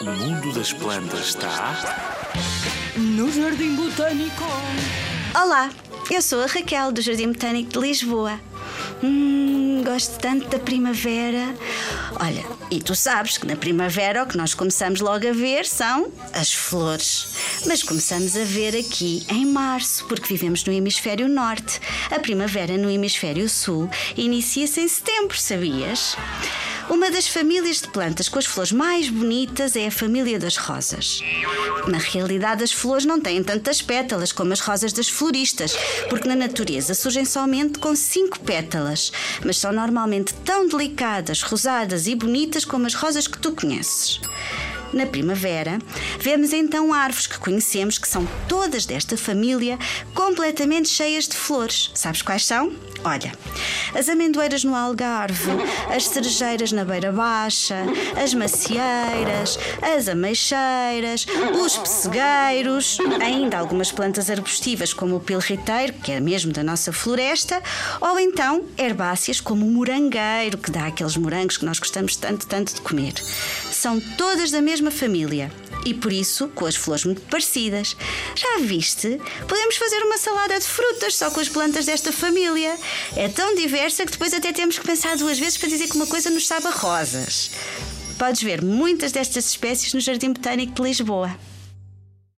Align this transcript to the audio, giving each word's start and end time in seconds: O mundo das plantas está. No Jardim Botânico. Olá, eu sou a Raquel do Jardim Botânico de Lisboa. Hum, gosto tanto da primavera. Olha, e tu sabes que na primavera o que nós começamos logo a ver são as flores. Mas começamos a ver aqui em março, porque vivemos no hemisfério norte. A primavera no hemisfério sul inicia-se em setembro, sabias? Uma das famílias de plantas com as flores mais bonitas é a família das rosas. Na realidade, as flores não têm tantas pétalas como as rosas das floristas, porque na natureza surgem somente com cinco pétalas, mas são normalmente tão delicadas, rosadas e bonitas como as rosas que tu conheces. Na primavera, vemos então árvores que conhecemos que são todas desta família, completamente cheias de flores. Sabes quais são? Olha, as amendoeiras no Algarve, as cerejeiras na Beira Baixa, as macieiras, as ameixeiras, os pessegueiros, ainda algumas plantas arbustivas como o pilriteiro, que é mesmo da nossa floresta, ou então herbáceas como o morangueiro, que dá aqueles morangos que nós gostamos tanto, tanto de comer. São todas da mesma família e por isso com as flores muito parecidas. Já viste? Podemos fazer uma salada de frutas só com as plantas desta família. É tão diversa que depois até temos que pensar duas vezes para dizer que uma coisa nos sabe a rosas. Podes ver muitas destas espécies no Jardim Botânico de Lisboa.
O 0.00 0.04
mundo 0.04 0.52
das 0.52 0.72
plantas 0.72 1.28
está. 1.28 1.76
No 2.96 3.30
Jardim 3.30 3.76
Botânico. 3.76 4.42
Olá, 5.40 5.70
eu 6.10 6.20
sou 6.20 6.42
a 6.42 6.46
Raquel 6.46 6.90
do 6.90 7.00
Jardim 7.00 7.30
Botânico 7.30 7.70
de 7.70 7.78
Lisboa. 7.78 8.40
Hum, 9.04 9.84
gosto 9.84 10.18
tanto 10.18 10.48
da 10.48 10.58
primavera. 10.58 11.54
Olha, 12.18 12.44
e 12.72 12.80
tu 12.80 12.96
sabes 12.96 13.38
que 13.38 13.46
na 13.46 13.54
primavera 13.54 14.24
o 14.24 14.26
que 14.26 14.36
nós 14.36 14.52
começamos 14.52 15.00
logo 15.00 15.28
a 15.28 15.32
ver 15.32 15.64
são 15.64 16.10
as 16.32 16.52
flores. 16.52 17.36
Mas 17.66 17.82
começamos 17.82 18.36
a 18.36 18.44
ver 18.44 18.74
aqui 18.74 19.24
em 19.28 19.44
março, 19.44 20.06
porque 20.06 20.28
vivemos 20.28 20.64
no 20.64 20.72
hemisfério 20.72 21.28
norte. 21.28 21.80
A 22.10 22.18
primavera 22.18 22.76
no 22.76 22.90
hemisfério 22.90 23.48
sul 23.48 23.88
inicia-se 24.16 24.80
em 24.80 24.88
setembro, 24.88 25.38
sabias? 25.38 26.16
Uma 26.88 27.08
das 27.08 27.28
famílias 27.28 27.80
de 27.80 27.88
plantas 27.88 28.28
com 28.28 28.38
as 28.38 28.46
flores 28.46 28.72
mais 28.72 29.08
bonitas 29.08 29.76
é 29.76 29.86
a 29.86 29.92
família 29.92 30.40
das 30.40 30.56
rosas. 30.56 31.20
Na 31.86 31.98
realidade, 31.98 32.64
as 32.64 32.72
flores 32.72 33.04
não 33.04 33.20
têm 33.20 33.44
tantas 33.44 33.80
pétalas 33.80 34.32
como 34.32 34.52
as 34.52 34.58
rosas 34.58 34.92
das 34.92 35.08
floristas, 35.08 35.76
porque 36.08 36.26
na 36.26 36.34
natureza 36.34 36.94
surgem 36.94 37.24
somente 37.24 37.78
com 37.78 37.94
cinco 37.94 38.40
pétalas, 38.40 39.12
mas 39.44 39.58
são 39.58 39.72
normalmente 39.72 40.34
tão 40.44 40.66
delicadas, 40.66 41.42
rosadas 41.42 42.08
e 42.08 42.14
bonitas 42.16 42.64
como 42.64 42.86
as 42.86 42.94
rosas 42.94 43.28
que 43.28 43.38
tu 43.38 43.52
conheces. 43.52 44.20
Na 44.92 45.06
primavera, 45.06 45.78
vemos 46.18 46.52
então 46.52 46.92
árvores 46.92 47.26
que 47.26 47.38
conhecemos 47.38 47.96
que 47.98 48.08
são 48.08 48.26
todas 48.48 48.86
desta 48.86 49.16
família, 49.16 49.78
completamente 50.14 50.88
cheias 50.88 51.28
de 51.28 51.36
flores. 51.36 51.90
Sabes 51.94 52.22
quais 52.22 52.44
são? 52.44 52.72
Olha, 53.04 53.32
as 53.94 54.08
amendoeiras 54.08 54.64
no 54.64 54.74
Algarve, 54.74 55.50
as 55.94 56.06
cerejeiras 56.06 56.72
na 56.72 56.84
Beira 56.84 57.12
Baixa, 57.12 57.84
as 58.22 58.34
macieiras, 58.34 59.58
as 59.82 60.08
ameixeiras, 60.08 61.26
os 61.62 61.76
pessegueiros, 61.76 62.98
ainda 63.20 63.58
algumas 63.58 63.90
plantas 63.92 64.30
arbustivas 64.30 64.92
como 64.92 65.16
o 65.16 65.20
pilriteiro, 65.20 65.92
que 65.94 66.12
é 66.12 66.20
mesmo 66.20 66.52
da 66.52 66.62
nossa 66.62 66.92
floresta, 66.92 67.62
ou 68.00 68.18
então 68.18 68.64
herbáceas 68.78 69.40
como 69.40 69.66
o 69.66 69.70
morangueiro, 69.70 70.58
que 70.58 70.70
dá 70.70 70.86
aqueles 70.86 71.16
morangos 71.16 71.56
que 71.56 71.64
nós 71.64 71.78
gostamos 71.78 72.16
tanto, 72.16 72.46
tanto 72.46 72.74
de 72.74 72.80
comer. 72.80 73.14
São 73.70 74.00
todas 74.16 74.50
da 74.50 74.60
mesma 74.60 74.90
família 74.90 75.50
e 75.84 75.94
por 75.94 76.12
isso 76.12 76.48
com 76.48 76.66
as 76.66 76.76
flores 76.76 77.04
muito 77.04 77.22
parecidas. 77.22 77.96
Já 78.34 78.58
viste? 78.60 79.20
Podemos 79.46 79.76
fazer 79.76 80.02
uma 80.02 80.18
salada 80.18 80.58
de 80.58 80.66
frutas 80.66 81.14
só 81.14 81.30
com 81.30 81.40
as 81.40 81.48
plantas 81.48 81.86
desta 81.86 82.12
família. 82.12 82.76
É 83.16 83.28
tão 83.28 83.54
diversa 83.54 84.04
que 84.04 84.12
depois 84.12 84.32
até 84.34 84.52
temos 84.52 84.78
que 84.78 84.86
pensar 84.86 85.16
duas 85.16 85.38
vezes 85.38 85.56
para 85.56 85.68
dizer 85.68 85.88
que 85.88 85.96
uma 85.96 86.06
coisa 86.06 86.30
nos 86.30 86.46
sabe 86.46 86.66
a 86.66 86.70
rosas. 86.70 87.50
Podes 88.18 88.42
ver 88.42 88.62
muitas 88.62 89.12
destas 89.12 89.46
espécies 89.46 89.94
no 89.94 90.00
Jardim 90.00 90.32
Botânico 90.32 90.74
de 90.74 90.82
Lisboa. 90.82 91.36